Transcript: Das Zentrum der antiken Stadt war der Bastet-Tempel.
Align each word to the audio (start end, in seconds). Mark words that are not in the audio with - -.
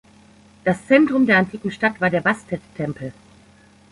Das 0.63 0.83
Zentrum 0.87 1.27
der 1.27 1.37
antiken 1.37 1.69
Stadt 1.69 2.01
war 2.01 2.09
der 2.09 2.21
Bastet-Tempel. 2.21 3.13